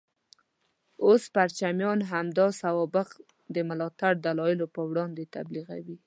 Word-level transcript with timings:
اوس 1.05 1.23
پرچمیان 1.35 1.99
همدا 2.11 2.47
سوابق 2.61 3.09
د 3.55 3.57
ملاتړ 3.69 4.13
دلایلو 4.25 4.65
په 4.75 4.81
توګه 4.95 5.23
تبلیغوي. 5.35 5.97